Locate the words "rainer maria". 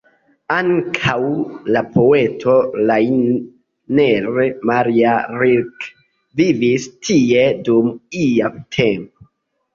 2.91-5.13